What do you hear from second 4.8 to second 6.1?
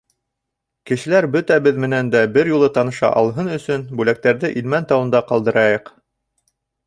тауында ҡалдырайыҡ.